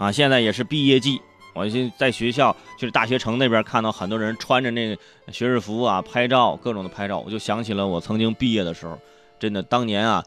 [0.00, 1.20] 啊，现在也是毕业季，
[1.52, 4.96] 我现在学校就是大学城那边看到很多人穿着那个
[5.30, 8.98] 学士服啊拍照，各种的拍照，我就想起了我曾经毕业的时候，
[9.38, 10.24] 真的当年啊，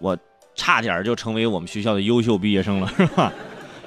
[0.00, 0.18] 我
[0.56, 3.32] 差点就成为我们学校的优秀毕业生了，是吧？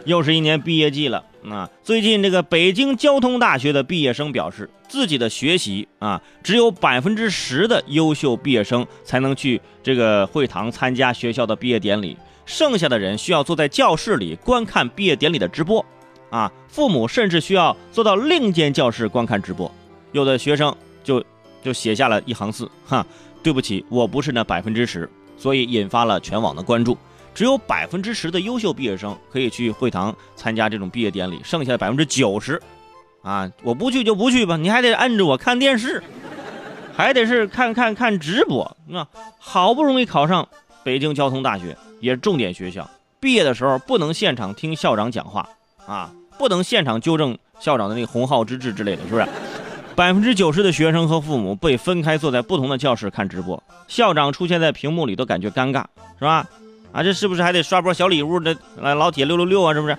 [0.08, 1.24] 又是一年毕业季了。
[1.50, 15.86] 啊，最近这个北京交通大学的毕业生表示，自己的学习啊，只有百分之十的优秀毕业生才能去这个会堂参加学校的毕业典礼，剩下的人需要坐在教室里观看毕业典礼的直播。
[16.30, 19.72] 啊，父母甚至需要坐到另一间教室观看直播。
[20.12, 21.24] 有的学生就
[21.62, 23.06] 就写下了一行字：哈，
[23.42, 26.98] 对不起，我不是那百分之十，所以引发了全网的关注。
[27.38, 32.60] 只有百分之十的优秀毕业生可以去会堂参加这种毕业典礼，剩下的百分之九十，
[33.22, 36.02] 啊，我不去就不去吧，你还得摁着我看电视，
[36.96, 38.76] 还得是看看看直播。
[38.88, 40.50] 那好不容易考上
[40.84, 45.48] 北京交通大学，也是重点学校，毕业的时候不能现场听校长讲话
[45.86, 49.28] 啊，不能现场纠正校长的那个鸿浩之志之类的，是不是？
[49.96, 55.84] 百分之九十的学生和父母被分开坐在不同的教室看直播，校长出现在屏幕里都感觉尴尬，
[56.18, 56.48] 是吧？
[56.92, 58.56] 啊，这是不是还得刷波小礼物的？
[58.78, 59.98] 来，老铁六六六啊，是不是？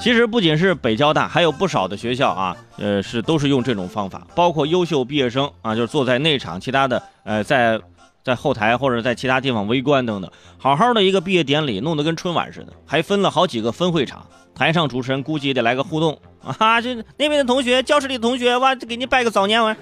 [0.00, 7.78] 其实不仅是北交大，还有不少的学校啊，呃，是都是用这种方法，包括优秀毕业生啊，就是坐在内场，其他的呃，在
[8.24, 10.30] 在后台或者在其他地方围观等等。
[10.56, 14.26] 好好的一个毕业典礼，弄得跟春晚似的，还分了好几个分会场。
[14.54, 19.76] 台上主持人估计也得来个互动啊，这那边的同学，教室里的同学，哇，给您拜个早年晚。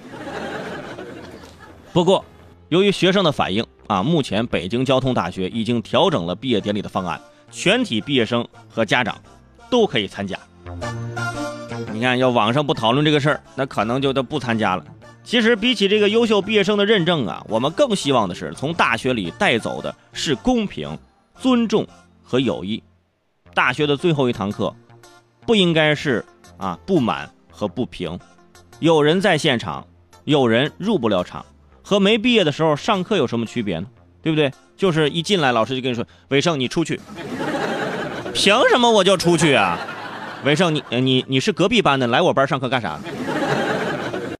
[1.91, 2.23] 不过，
[2.69, 3.65] 由于学生的反应。
[3.87, 9.19] 啊，目前北京交通大学已经调整了毕业典礼的方案，全体毕业生和家长
[9.67, 10.37] 都可以参加。
[11.91, 14.85] 你看，要网上不讨论这个事儿，那可能就都不参加了。
[15.23, 20.95] 其实，比起这个优秀毕业生的认证啊，我们更希望的是从大学里带走的是公平、
[21.39, 21.87] 尊重
[22.21, 22.83] 和友谊。
[23.55, 24.71] 大学的最后一堂课，
[25.47, 26.23] 不应该是
[26.57, 28.19] 啊不满和不平。
[28.79, 29.87] 有人在现场，
[30.25, 31.43] 有人入不了场。
[31.89, 33.87] 和没毕业的时候上课有什么区别呢？
[34.21, 34.51] 对不对？
[34.77, 37.01] 就是一进来，老师就跟你说：“伟胜，你出去。”
[38.31, 39.75] 凭什么我就出去啊？
[40.43, 42.99] 伟胜，你你你是隔壁班的，来我班上课干啥？